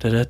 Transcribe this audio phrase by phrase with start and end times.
[0.00, 0.22] Hallo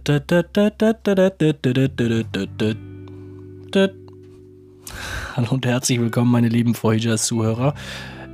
[5.50, 7.74] und herzlich willkommen, meine lieben Voyager-Zuhörer,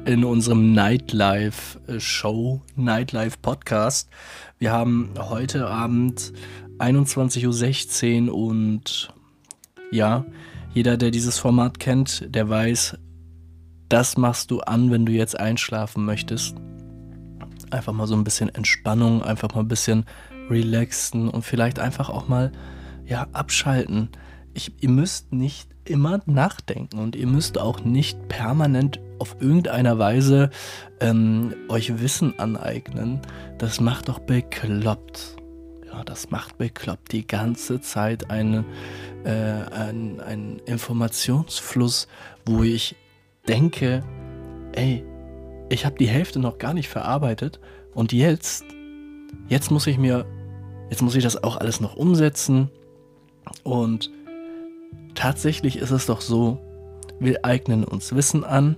[0.05, 4.11] in unserem Nightlife-Show, Nightlife-Podcast.
[4.61, 6.33] Wir haben heute Abend
[6.79, 9.13] 21.16 Uhr und
[9.91, 10.25] ja,
[10.73, 12.97] jeder, der dieses Format kennt, der weiß,
[13.89, 16.55] das machst du an, wenn du jetzt einschlafen möchtest.
[17.73, 20.05] Einfach mal so ein bisschen Entspannung, einfach mal ein bisschen
[20.51, 22.53] relaxen und vielleicht einfach auch mal
[23.07, 24.09] ja, abschalten.
[24.55, 30.51] Ich, ihr müsst nicht immer nachdenken und ihr müsst auch nicht permanent auf irgendeiner Weise
[31.01, 33.21] ähm, euch Wissen aneignen.
[33.59, 35.37] Das macht doch bekloppt.
[35.87, 38.65] Ja, das macht bekloppt die ganze Zeit einen,
[39.25, 42.09] äh, einen, einen Informationsfluss,
[42.47, 42.97] wo ich
[43.47, 44.03] denke,
[44.73, 45.05] ey,
[45.69, 47.61] ich habe die Hälfte noch gar nicht verarbeitet
[47.95, 48.65] und jetzt,
[49.49, 50.27] jetzt muss ich mir,
[50.91, 52.71] jetzt muss ich das auch alles noch umsetzen
[53.63, 54.11] und
[55.15, 56.59] tatsächlich ist es doch so,
[57.21, 58.77] wir eignen uns Wissen an,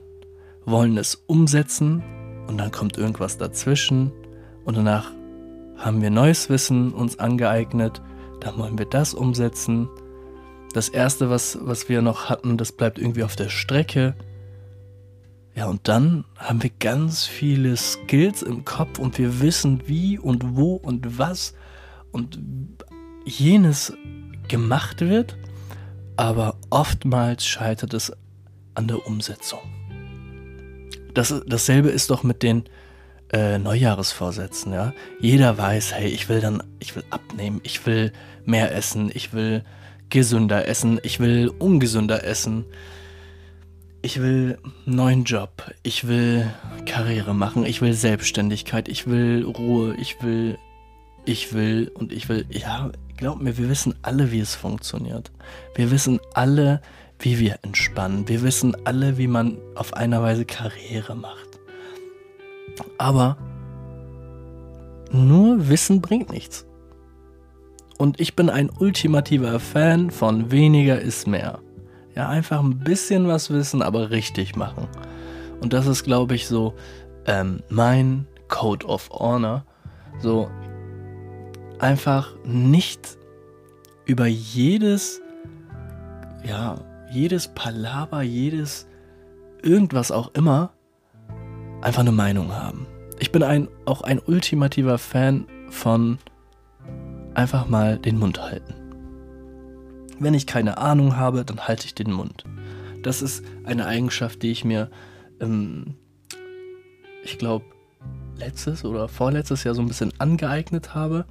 [0.65, 2.03] wollen es umsetzen
[2.47, 4.13] und dann kommt irgendwas dazwischen
[4.65, 5.11] und danach
[5.77, 8.03] haben wir neues Wissen uns angeeignet,
[8.41, 9.89] dann wollen wir das umsetzen.
[10.73, 14.15] Das erste, was, was wir noch hatten, das bleibt irgendwie auf der Strecke
[15.57, 20.55] ja, und dann haben wir ganz viele Skills im Kopf und wir wissen, wie und
[20.55, 21.55] wo und was
[22.13, 22.39] und
[23.25, 23.95] jenes
[24.49, 25.39] gemacht wird,
[26.17, 28.13] aber oftmals scheitert es
[28.75, 29.61] an der Umsetzung.
[31.15, 32.65] Das, dasselbe ist doch mit den
[33.33, 34.93] äh, Neujahresvorsätzen, ja.
[35.21, 38.13] Jeder weiß, hey, ich will dann, ich will abnehmen, ich will
[38.45, 39.65] mehr essen, ich will
[40.11, 42.67] gesünder essen, ich will ungesünder essen
[44.07, 46.49] ich will einen neuen Job, ich will
[46.87, 50.59] Karriere machen, ich will Selbstständigkeit, ich will Ruhe, ich will,
[51.25, 55.33] ich will und ich will, ja, glaub mir, wir wissen alle, wie es funktioniert.
[55.75, 56.81] Wir wissen alle,
[57.19, 58.29] wie wir entspannen.
[58.29, 61.59] Wir wissen alle, wie man auf einer Weise Karriere macht.
[62.99, 63.37] Aber
[65.11, 66.65] nur Wissen bringt nichts.
[67.99, 71.59] Und ich bin ein ultimativer Fan von weniger ist mehr.
[72.17, 74.89] Ja, einfach ein bisschen was wissen, aber richtig machen.
[75.61, 76.75] Und das ist, glaube ich, so
[77.27, 79.65] ähm, mein Code of Honor.
[80.19, 80.51] So
[81.79, 83.19] einfach nicht
[84.07, 85.21] über jedes,
[86.43, 86.77] ja,
[87.11, 88.87] jedes Palaver, jedes
[89.63, 90.71] irgendwas auch immer
[91.83, 92.87] einfach eine Meinung haben.
[93.19, 96.19] Ich bin ein, auch ein ultimativer Fan von
[97.35, 98.76] einfach mal den Mund halten.
[100.19, 102.45] Wenn ich keine Ahnung habe, dann halte ich den Mund.
[103.03, 104.91] Das ist eine Eigenschaft, die ich mir,
[105.41, 105.95] ähm,
[107.23, 107.65] ich glaube,
[108.37, 111.27] letztes oder vorletztes Jahr so ein bisschen angeeignet habe.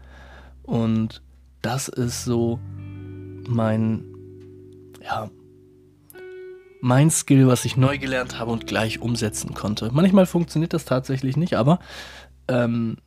[0.63, 1.21] Und
[1.61, 2.59] das ist so
[3.47, 4.05] mein,
[5.03, 5.29] ja,
[6.81, 9.89] mein Skill, was ich neu gelernt habe und gleich umsetzen konnte.
[9.91, 11.79] Manchmal funktioniert das tatsächlich nicht, aber
[12.47, 12.97] ähm,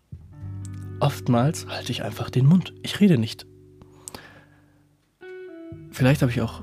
[1.01, 2.75] oftmals halte ich einfach den Mund.
[2.83, 3.47] Ich rede nicht.
[5.99, 6.63] Vielleicht habe ich auch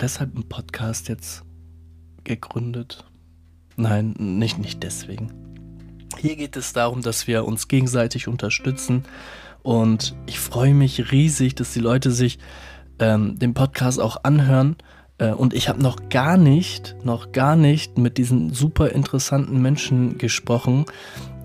[0.00, 1.44] deshalb einen Podcast jetzt
[2.24, 3.04] gegründet.
[3.76, 5.30] Nein, nicht, nicht deswegen.
[6.18, 9.04] Hier geht es darum, dass wir uns gegenseitig unterstützen.
[9.62, 12.40] Und ich freue mich riesig, dass die Leute sich
[12.98, 14.74] ähm, den Podcast auch anhören.
[15.18, 20.18] Äh, und ich habe noch gar nicht, noch gar nicht mit diesen super interessanten Menschen
[20.18, 20.86] gesprochen.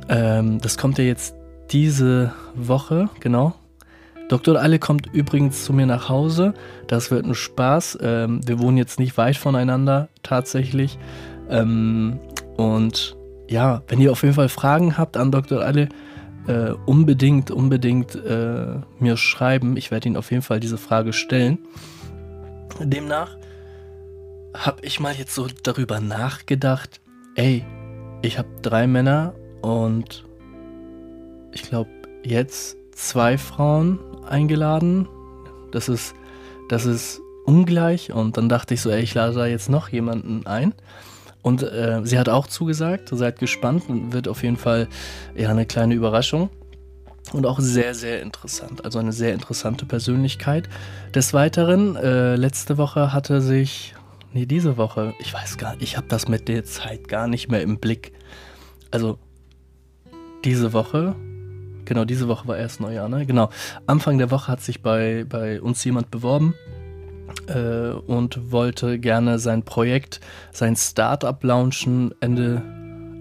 [0.09, 1.35] Ähm, das kommt ja jetzt
[1.69, 3.53] diese Woche, genau.
[4.29, 4.59] Dr.
[4.59, 6.53] Alle kommt übrigens zu mir nach Hause.
[6.87, 7.99] Das wird ein Spaß.
[8.01, 10.99] Ähm, wir wohnen jetzt nicht weit voneinander tatsächlich.
[11.49, 12.19] Ähm,
[12.57, 13.15] und
[13.47, 15.61] ja, wenn ihr auf jeden Fall Fragen habt an Dr.
[15.61, 15.87] Alle,
[16.47, 19.77] äh, unbedingt, unbedingt äh, mir schreiben.
[19.77, 21.59] Ich werde Ihnen auf jeden Fall diese Frage stellen.
[22.79, 23.37] Demnach
[24.53, 27.01] habe ich mal jetzt so darüber nachgedacht,
[27.35, 27.65] ey,
[28.21, 30.25] ich habe drei Männer und
[31.51, 31.89] ich glaube
[32.23, 35.07] jetzt zwei Frauen eingeladen.
[35.71, 36.15] Das ist,
[36.69, 38.11] das ist ungleich.
[38.11, 40.73] Und dann dachte ich so, ey, ich lade da jetzt noch jemanden ein.
[41.41, 44.87] Und äh, sie hat auch zugesagt, seid gespannt und wird auf jeden Fall
[45.35, 46.49] ja eine kleine Überraschung.
[47.33, 48.85] Und auch sehr, sehr interessant.
[48.85, 50.69] Also eine sehr interessante Persönlichkeit.
[51.13, 53.95] Des Weiteren, äh, letzte Woche hatte sich,
[54.33, 57.49] nee, diese Woche, ich weiß gar nicht, ich habe das mit der Zeit gar nicht
[57.49, 58.13] mehr im Blick.
[58.91, 59.17] Also
[60.45, 61.15] diese Woche
[61.87, 63.25] Genau, diese Woche war erst Neujahr, ne?
[63.25, 63.49] Genau.
[63.87, 66.53] Anfang der Woche hat sich bei, bei uns jemand beworben
[67.47, 70.19] äh, und wollte gerne sein Projekt,
[70.51, 72.61] sein Startup launchen Ende,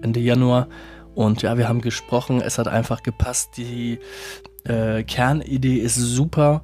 [0.03, 0.67] Ende Januar.
[1.15, 3.99] Und ja, wir haben gesprochen, es hat einfach gepasst, die,
[4.67, 6.61] Äh, Kernidee ist super.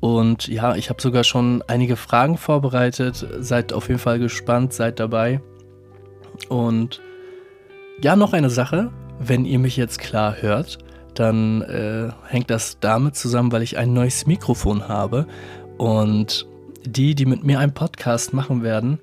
[0.00, 3.26] Und ja, ich habe sogar schon einige Fragen vorbereitet.
[3.40, 5.40] Seid auf jeden Fall gespannt, seid dabei.
[6.50, 7.00] Und
[8.02, 8.90] ja, noch eine Sache.
[9.18, 10.76] Wenn ihr mich jetzt klar hört,
[11.18, 15.26] dann äh, hängt das damit zusammen, weil ich ein neues Mikrofon habe.
[15.78, 16.46] Und
[16.84, 19.00] die, die mit mir einen Podcast machen werden,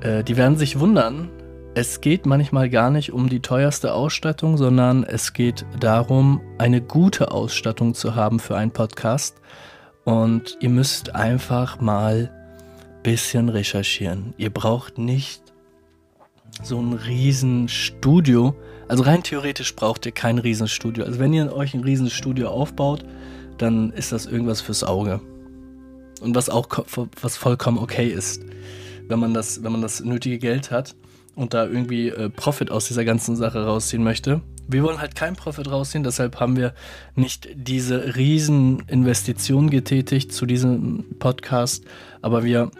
[0.00, 1.30] äh, die werden sich wundern.
[1.74, 7.32] Es geht manchmal gar nicht um die teuerste Ausstattung, sondern es geht darum, eine gute
[7.32, 9.40] Ausstattung zu haben für einen Podcast.
[10.04, 14.32] Und ihr müsst einfach mal ein bisschen recherchieren.
[14.38, 15.42] Ihr braucht nicht
[16.62, 18.54] so ein Riesenstudio.
[18.88, 21.04] Also rein theoretisch braucht ihr kein Riesenstudio.
[21.04, 23.04] Also wenn ihr euch ein Riesenstudio aufbaut,
[23.58, 25.20] dann ist das irgendwas fürs Auge.
[26.20, 26.68] Und was auch
[27.20, 28.42] was vollkommen okay ist,
[29.08, 30.94] wenn man das, wenn man das nötige Geld hat
[31.34, 34.40] und da irgendwie äh, Profit aus dieser ganzen Sache rausziehen möchte.
[34.68, 36.74] Wir wollen halt keinen Profit rausziehen, deshalb haben wir
[37.14, 41.84] nicht diese riesen Investitionen getätigt zu diesem Podcast,
[42.20, 42.70] aber wir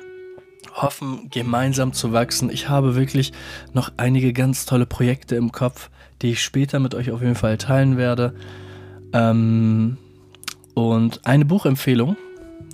[0.77, 2.51] hoffen, gemeinsam zu wachsen.
[2.51, 3.33] Ich habe wirklich
[3.73, 5.91] noch einige ganz tolle Projekte im Kopf,
[6.23, 8.35] die ich später mit euch auf jeden Fall teilen werde.
[9.13, 9.97] Ähm,
[10.75, 12.17] und eine Buchempfehlung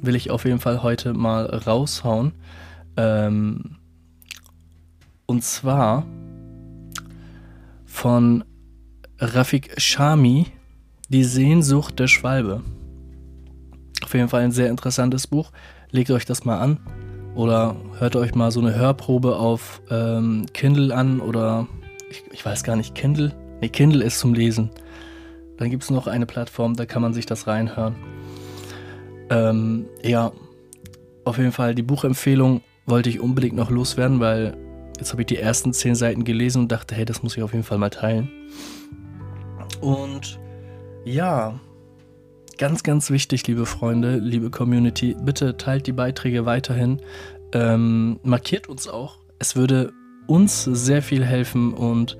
[0.02, 2.32] will ich auf jeden Fall heute mal raushauen.
[2.96, 3.76] Ähm,
[5.26, 6.04] und zwar
[7.86, 8.44] von
[9.18, 10.46] Rafik Shami,
[11.08, 12.62] Die Sehnsucht der Schwalbe.
[14.02, 15.52] Auf jeden Fall ein sehr interessantes Buch.
[15.90, 16.80] Legt euch das mal an.
[17.34, 21.66] Oder hört euch mal so eine Hörprobe auf ähm, Kindle an oder
[22.10, 23.32] ich, ich, weiß gar nicht, Kindle?
[23.60, 24.70] Ne, Kindle ist zum Lesen.
[25.56, 27.96] Dann gibt es noch eine Plattform, da kann man sich das reinhören.
[29.30, 30.32] Ähm, ja,
[31.24, 34.56] auf jeden Fall die Buchempfehlung wollte ich unbedingt noch loswerden, weil
[34.98, 37.52] jetzt habe ich die ersten zehn Seiten gelesen und dachte, hey, das muss ich auf
[37.52, 38.30] jeden Fall mal teilen.
[39.80, 40.38] Und
[41.04, 41.58] ja,
[42.62, 47.00] Ganz, ganz wichtig, liebe Freunde, liebe Community, bitte teilt die Beiträge weiterhin.
[47.52, 49.18] Ähm, markiert uns auch.
[49.40, 49.92] Es würde
[50.28, 52.16] uns sehr viel helfen und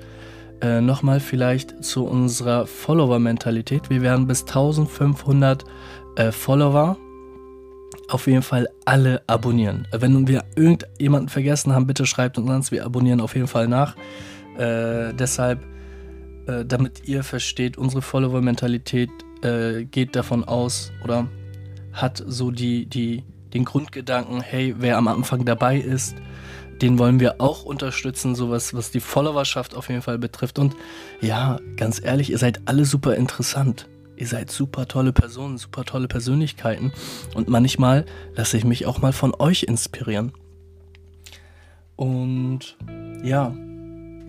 [0.61, 3.89] äh, nochmal vielleicht zu unserer Follower-Mentalität.
[3.89, 5.65] Wir werden bis 1500
[6.17, 6.97] äh, Follower
[8.09, 9.87] auf jeden Fall alle abonnieren.
[9.93, 13.95] Wenn wir irgendjemanden vergessen haben, bitte schreibt uns an, wir abonnieren auf jeden Fall nach.
[14.59, 15.65] Äh, deshalb,
[16.49, 19.09] äh, damit ihr versteht, unsere Follower-Mentalität
[19.45, 21.29] äh, geht davon aus oder
[21.93, 26.17] hat so die, die, den Grundgedanken, hey, wer am Anfang dabei ist,
[26.81, 30.59] den wollen wir auch unterstützen, sowas, was die Followerschaft auf jeden Fall betrifft.
[30.59, 30.75] Und
[31.21, 33.89] ja, ganz ehrlich, ihr seid alle super interessant.
[34.17, 36.93] Ihr seid super tolle Personen, super tolle Persönlichkeiten.
[37.35, 38.05] Und manchmal
[38.35, 40.33] lasse ich mich auch mal von euch inspirieren.
[41.97, 42.77] Und
[43.23, 43.55] ja,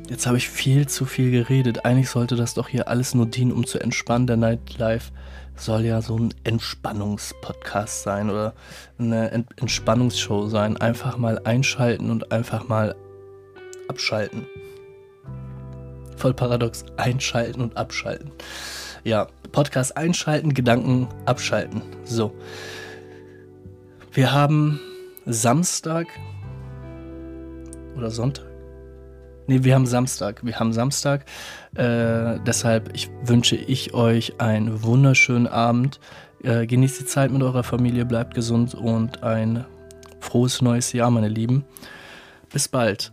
[0.09, 1.85] Jetzt habe ich viel zu viel geredet.
[1.85, 4.27] Eigentlich sollte das doch hier alles nur dienen, um zu entspannen.
[4.27, 5.11] Der Nightlife
[5.55, 8.53] soll ja so ein Entspannungspodcast sein oder
[8.99, 10.77] eine Entspannungsshow sein.
[10.77, 12.95] Einfach mal einschalten und einfach mal
[13.87, 14.45] abschalten.
[16.17, 16.83] Voll paradox.
[16.97, 18.31] Einschalten und abschalten.
[19.05, 21.81] Ja, Podcast einschalten, Gedanken abschalten.
[22.03, 22.33] So.
[24.11, 24.79] Wir haben
[25.25, 26.07] Samstag
[27.95, 28.52] oder Sonntag.
[29.47, 30.41] Nee, wir haben Samstag.
[30.43, 31.25] Wir haben Samstag.
[31.75, 35.99] Äh, deshalb ich, wünsche ich euch einen wunderschönen Abend.
[36.43, 39.65] Äh, genießt die Zeit mit eurer Familie, bleibt gesund und ein
[40.19, 41.65] frohes neues Jahr, meine Lieben.
[42.51, 43.11] Bis bald.